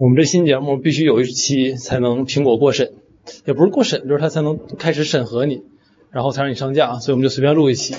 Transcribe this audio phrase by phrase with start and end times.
[0.00, 2.94] 我们这新节目必须有一期才能苹果过审，
[3.44, 5.62] 也不是过审，就是它才能开始审核你，
[6.10, 7.94] 然后才让你上架，所以我们就随便录一期。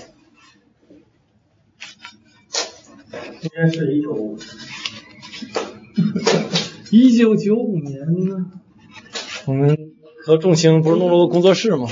[3.39, 4.35] 今天是一九
[6.89, 8.47] 一九九五年呢，
[9.45, 9.91] 我们
[10.25, 11.87] 和众星不是弄了个工作室吗？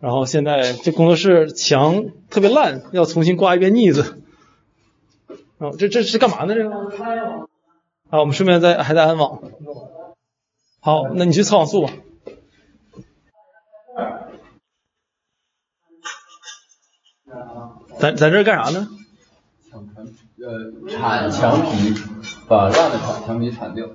[0.00, 4.22] 然后现在这工作室墙特别烂，要重新挂一遍腻子。
[5.58, 6.54] 哦，这这是干嘛呢？
[6.54, 7.47] 这个？
[8.10, 9.40] 啊，我们顺便在还在安网。
[10.80, 11.92] 好，那你去测网速吧。
[17.98, 18.88] 咱咱这干啥呢？
[19.70, 20.06] 抢墙
[20.40, 21.94] 呃铲墙皮，
[22.48, 23.88] 把烂的墙墙皮铲掉。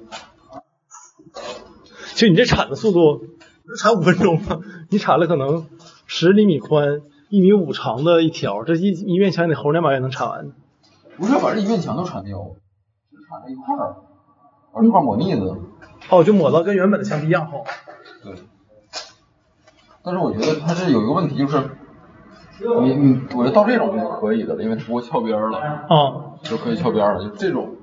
[2.14, 3.18] 就你这铲的速度，
[3.66, 4.60] 不是铲五分钟吗？
[4.90, 5.68] 你铲了可能
[6.06, 10.52] 十厘米宽、一米五长的一条，这一一面墙得猴年马月能铲完。
[11.18, 12.38] 不是要把这一面墙都铲掉，
[13.10, 14.03] 只铲了一块儿，
[14.74, 15.56] 往这块抹腻子。
[16.10, 17.64] 哦，就抹到跟原本的墙皮一样厚。
[18.22, 18.36] 对。
[20.04, 21.70] 但是我觉得它这有一个问题，就是
[22.82, 25.60] 你你，我觉得到这种就可以的了，因为它不会翘边儿了。
[25.60, 26.36] 啊。
[26.44, 27.78] 就可以翘边了，就这种，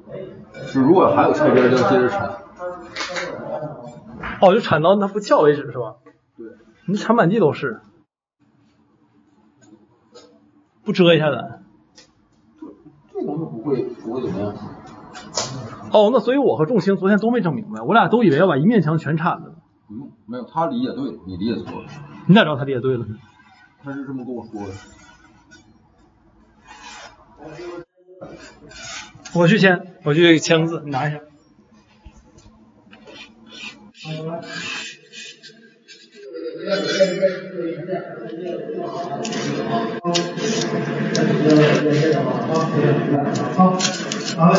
[0.71, 2.37] 就如果还有翘边，就接着铲。
[4.43, 5.97] 哦，就铲到它不翘为止是吧？
[6.37, 6.47] 对。
[6.87, 7.81] 你铲满地都是，
[10.85, 11.65] 不遮一下咱。
[13.13, 14.55] 这东西不会不会怎么样。
[15.93, 19.55] 哦，那所以我和众星昨天都没整明白，我俩都以为要把一面墙全铲了。
[19.89, 21.89] 不用，没有，他理解对了，你理解错了。
[22.27, 23.17] 你咋知道他理解对了呢？
[23.83, 24.73] 他是这么跟我说的。
[29.35, 31.19] 我去签，我去签个字，你拿一下。
[43.57, 43.79] 好，
[44.37, 44.55] 拿来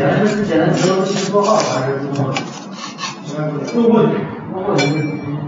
[0.00, 2.32] 前是之前这都新做好还是怎么？
[3.74, 4.08] 都过去。
[4.54, 4.96] 都过去，你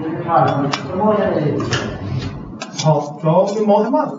[0.03, 0.69] 这差什么？
[0.87, 1.34] 这毛现在
[2.84, 4.12] 好，主要这毛太慢了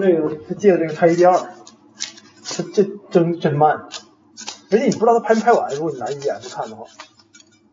[0.00, 3.88] 这个，他借的这个叉一第二，他这真真慢，
[4.70, 6.84] 而且你不知道他拍没拍完，如果你拿一眼去看的话。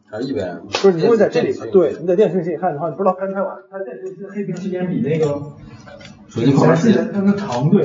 [0.10, 0.62] 还是一边。
[0.66, 3.58] 不是，你如果在这里，对，你在电视机里看的话，你不知道拍没拍完。
[3.72, 5.26] 它电视信黑屏时间比那个
[6.30, 7.84] 手机跑时间它那长，对。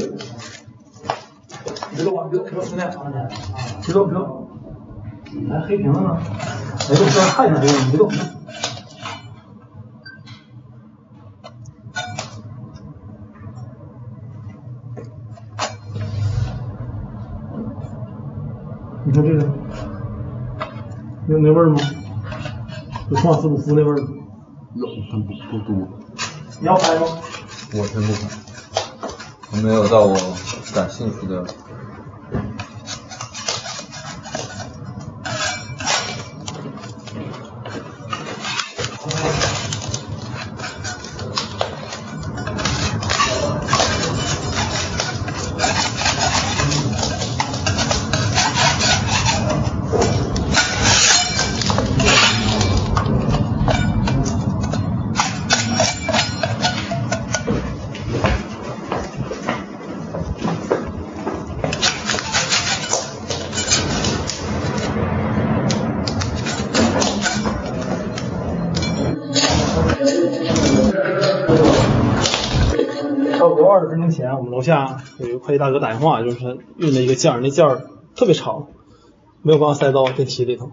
[1.96, 2.28] 知道吧？
[2.30, 2.86] 知道知道现在
[3.80, 4.48] 知道知道。
[5.50, 6.18] 哎，黑屏了呢？
[6.20, 8.37] 哎，我需要看一下这个，你别动。
[19.18, 19.42] 看这个，
[21.28, 21.80] 有那味儿吗？
[23.10, 24.06] 有托马斯鲁夫那味儿吗？
[24.76, 25.88] 有，但不不多。
[26.60, 27.06] 你要拍吗？
[27.74, 28.28] 我先不拍，
[29.50, 30.14] 我没有到我
[30.72, 31.44] 感兴趣的。
[73.78, 78.66] 二十分钟前，我们楼下有一个快递大哥打电话，就是他运了一个件儿，那件儿特别长，
[79.42, 80.72] 没有办法塞到电梯里头。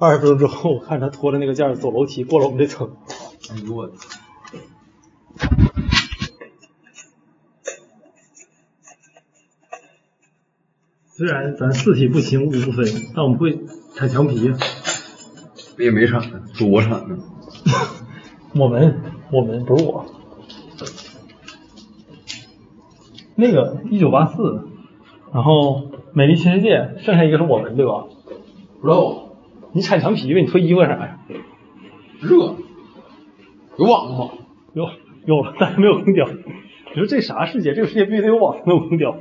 [0.00, 2.96] 二十分钟之后，我看他拖着那个件儿走楼梯过了我们这层。
[3.48, 3.92] 哎呦我。
[11.12, 12.84] 虽然咱四体不勤，五谷不分，
[13.14, 13.60] 但我们会
[13.94, 14.52] 铲墙皮。
[15.78, 16.20] 也没铲，
[16.54, 17.16] 是 我铲的。
[18.56, 19.00] 我们
[19.30, 20.04] 我们不是我。
[23.36, 24.66] 那个一九八四，
[25.32, 28.04] 然后美丽新世界，剩下一个是我们对吧？
[28.80, 29.22] 不知道。
[29.72, 31.18] 你铲墙皮呗，你脱衣服干啥呀？
[32.20, 32.54] 热。
[33.76, 34.30] 有网吗？
[34.72, 34.88] 有
[35.26, 36.26] 有了，但是没有空调。
[36.26, 37.74] 你说这啥世界？
[37.74, 39.16] 这个世界必须得有网才能有空调。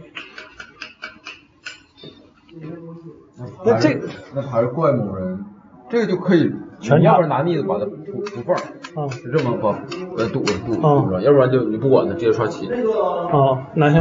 [3.65, 3.99] 那这
[4.33, 5.43] 那还是怪某人，
[5.89, 8.61] 这个就可以，全你要不然拿腻子把它铺铺缝儿，
[8.95, 9.69] 啊就这么把
[10.17, 12.67] 呃堵堵堵啊堵上，要不然就你不管它，直接刷漆。
[12.67, 13.99] 啊，拿下。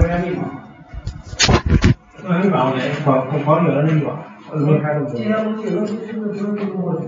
[2.26, 4.06] 那你把我那跑跑跑远了那个，
[4.50, 5.11] 我没开过。
[5.11, 7.02] 今天我记得是是是是是过去，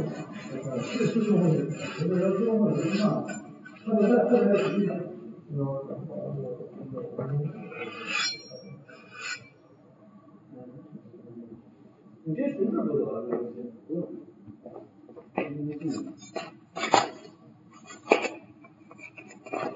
[0.82, 1.54] 是是是过去，
[1.98, 3.24] 这个要这么回事嘛？
[3.86, 4.90] 那个在后面实际上，
[12.24, 13.40] 你这形式就得了，这个
[13.88, 14.02] 不用。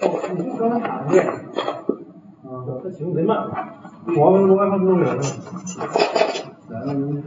[0.02, 0.04] 哦，
[0.34, 0.48] 你就
[1.10, 1.32] 刚才打
[1.72, 1.90] 的
[2.42, 2.50] 这，啊，
[2.84, 3.48] 这行贼慢。
[4.16, 5.22] 我们我还不能忍呢。
[6.68, 7.22] 咱们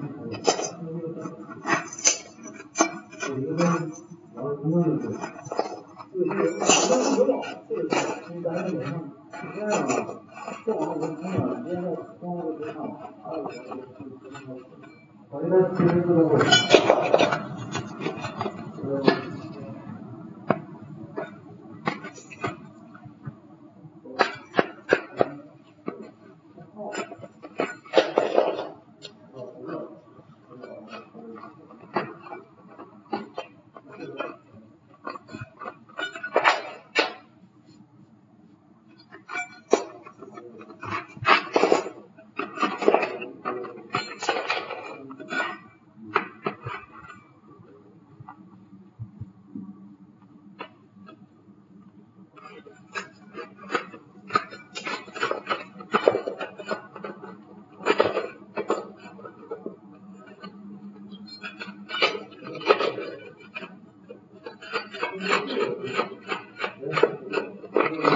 [3.30, 3.92] 有一个东西，
[4.36, 5.04] 然后什么就是，
[6.14, 6.34] 就是这
[7.26, 7.32] 个
[7.68, 7.90] 这个这个
[8.26, 8.90] 从咱这个上
[9.32, 9.92] 是这样的，
[10.66, 11.86] 正好我们从哪边的
[12.20, 12.76] 从我的上，
[15.30, 16.20] 我这边其实自动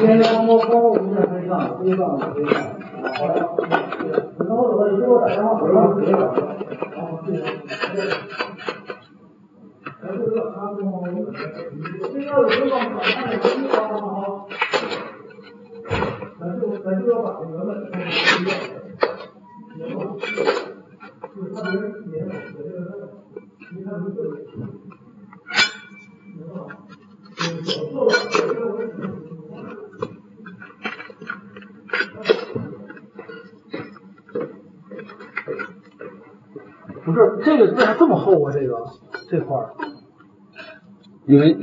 [0.07, 0.13] 会。
[0.13, 2.55] 今天光光光无线飞上，飞上飞上，
[3.13, 3.35] 好像，
[4.39, 6.33] 然后我给我打电话，我说可以了，
[6.95, 7.37] 然后这个，
[10.01, 11.13] 哎，这个他跟我们，
[12.13, 14.47] 这要有这个反叛的地方好，
[16.39, 17.85] 咱就咱就要把这原本的
[37.07, 38.51] 不是这个为啥这么厚啊？
[38.51, 38.75] 这个
[39.29, 39.73] 这块儿
[41.25, 41.57] 因为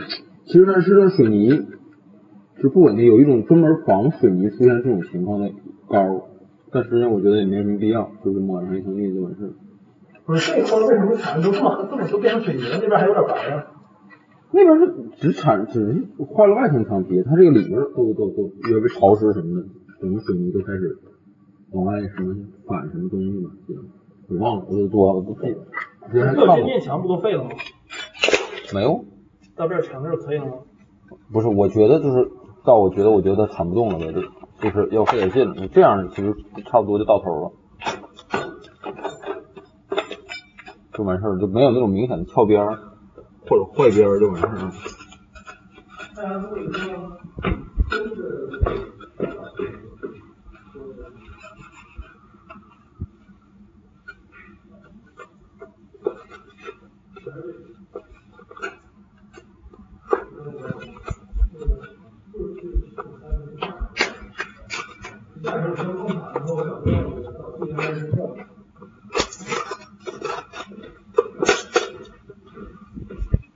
[0.47, 1.67] 其实它是这水泥
[2.61, 5.51] 是不稳定，有一种专门防水泥出现这种情况的
[5.87, 6.29] 膏，
[6.73, 9.53] 但实际上我觉得也没什么必要，就是抹上一层腻子就完事儿。
[10.25, 12.79] 不是这块儿为什么产生都这么这么都变成水泥了？
[12.81, 13.67] 那边还有点白啊。
[14.53, 19.67] 那边是只产只是换了外层墙皮，它这个里边都都都因为潮湿什么的，
[20.01, 20.97] 整个水泥都开始
[21.73, 22.35] 往外什么
[22.67, 23.81] 反什么东西吧，记得
[24.29, 25.61] 我忘了，我就多我都记得，
[26.11, 27.51] 之前还看过这这面墙不都废了吗？
[28.73, 29.05] 没有？
[29.57, 30.53] 到这儿墙这儿可以了吗？
[31.33, 32.31] 不是，我觉得就是
[32.65, 34.23] 到我觉得我觉得它铲不动了呗，就
[34.61, 36.35] 就是要费点劲，了这样其实
[36.65, 37.53] 差不多就到头了，
[40.93, 42.79] 就完事儿，就没有那种明显的翘边儿
[43.49, 44.73] 或者坏边儿就完事儿了。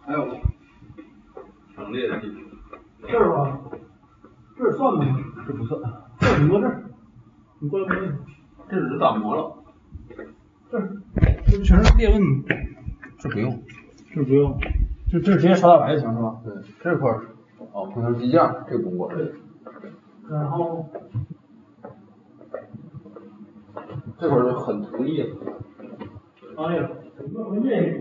[0.07, 0.27] 还有
[1.77, 2.47] 强烈的地区，
[3.07, 3.61] 这儿吧，
[4.57, 5.05] 这儿算吗？
[5.47, 5.81] 这不算，
[6.21, 6.85] 这儿你过这儿，
[7.61, 8.15] 你过来摸一下。
[8.71, 9.55] 这只是打磨了，
[10.71, 10.89] 这儿，
[11.51, 11.59] 这
[12.13, 12.45] 不全是裂纹吗？
[13.19, 13.63] 这不用。
[14.15, 14.59] 这不用，
[15.13, 16.37] 就这直接刷大白就行是吧？
[16.45, 17.21] 对，这块儿
[17.73, 19.15] 哦，空调机架这不用管。
[20.31, 20.87] 然后
[24.19, 25.23] 这块儿就很同意。
[26.57, 28.01] 哎呀，什么谚语？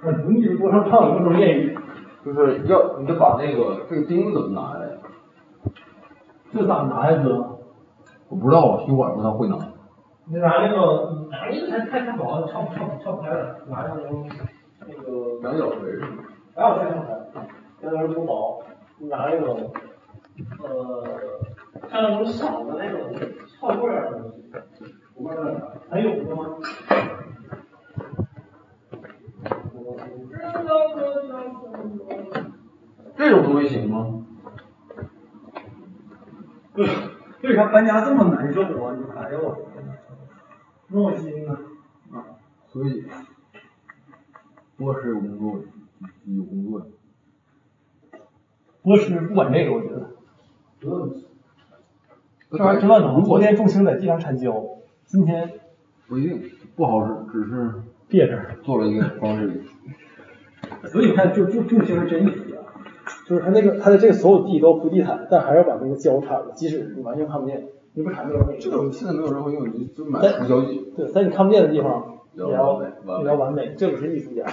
[0.00, 1.78] 很同意的多上唱有那种谚语，
[2.24, 4.98] 就是要你得把那个这个钉子怎么拿来？
[6.52, 7.58] 这咋拿呀哥？
[8.28, 9.56] 我不知道啊，修管不太会拿。
[10.26, 14.08] 你拿那个，拿那个太太太薄了，唱不唱不唱不开了，拿那个
[14.80, 16.24] 那个两角锤是吗？
[16.54, 17.08] 还有这上台，
[17.80, 18.62] 那个是多薄，
[18.98, 19.70] 你拿那个
[20.62, 21.04] 呃，
[21.90, 23.14] 像那种小的那种
[23.60, 26.56] 撬棍儿的东西，我不知道在哪儿，还有的吗？
[33.16, 34.24] 这种东西行吗？
[37.42, 38.94] 为啥搬家这么难受啊？
[38.96, 39.56] 你哎呦
[40.94, 41.58] 我天呐，
[42.10, 42.20] 闹心啊！
[42.68, 43.04] 所以，
[44.76, 45.60] 博士有工作，
[46.26, 46.86] 有工作。
[48.82, 50.10] 博士不管这个，我觉得。
[52.50, 54.62] 这玩意儿折腾，昨天重星在地上铲胶，
[55.06, 55.50] 今天
[56.08, 56.42] 不一定
[56.76, 57.72] 不好使，只是
[58.08, 58.56] 别这儿。
[58.62, 59.62] 做了一个方式。
[60.88, 62.60] 所以你看，就就重心是真一体啊，
[63.26, 74.46] 就是他那个他的这个所有地都铺地毯，但还要把那个胶铲了，即使你完全看不见，你不铲这个这个现在没有任何用，你就买但除胶剂，对，在你看不见的地方也要要完美完美也要完美，这个是艺术家。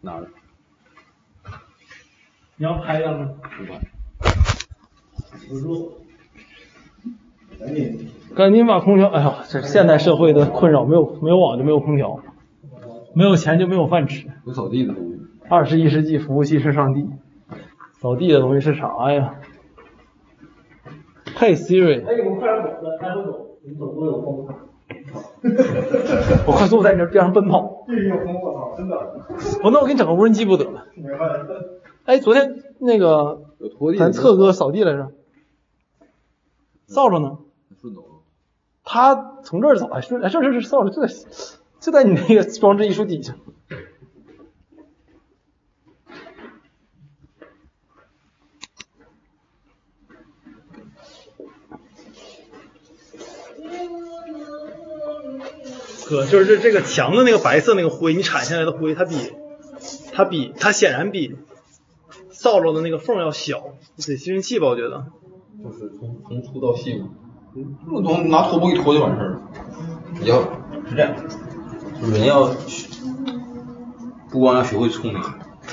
[0.00, 0.26] 哪儿
[2.56, 3.30] 你要拍呀吗？
[3.40, 3.80] 不拍。
[5.48, 5.64] 不热。
[7.58, 8.08] 赶紧。
[8.34, 12.20] 赶紧把空调，哎呀，这现代社会的困扰，没有没有网就没有空调，
[13.14, 14.26] 没有钱就没有饭吃。
[14.46, 17.08] 有扫地的东西，二十一世纪服务器是上帝，
[18.00, 19.36] 扫地的东西是啥呀？
[21.40, 24.46] 嘿 Siri，哎，你们快点走，来回走，你走多有风。
[26.46, 27.82] 我快速在你这边上奔跑。
[27.88, 28.94] 这有风，我操，真的。
[29.64, 30.84] 我那我给你整个无人机不得了？
[30.94, 31.46] 明白了。
[32.04, 33.40] 哎，昨天那个。
[33.98, 35.12] 咱策哥扫地来着，
[36.86, 37.38] 扫帚呢？
[37.80, 38.08] 顺走了。
[38.84, 41.08] 他从这儿扫，哎，是哎，这这这扫帚就在
[41.80, 43.34] 就在你那个装置艺术底下。
[56.10, 59.16] 哥，就是这这个墙的那个白色那个灰，你铲下来的灰，它比
[60.12, 61.36] 它比它显然比
[62.30, 63.62] 扫帚的那个缝要小，
[63.96, 64.66] 得吸尘器吧？
[64.66, 65.06] 我觉得。
[65.62, 67.10] 就是从从粗到细嘛，
[67.86, 69.40] 不从拿拖布一拖就完事儿了。
[70.20, 70.40] 你要
[70.88, 71.14] 是这样，
[72.00, 72.88] 就是人要学
[74.30, 75.22] 不光要学会聪明，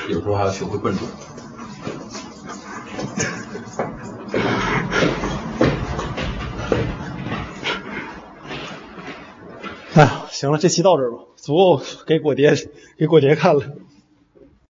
[0.09, 1.07] 有时候还要学会笨拙。
[10.39, 12.53] 行了，这期到这儿吧，足够给果爹
[12.95, 13.63] 给果爹看了。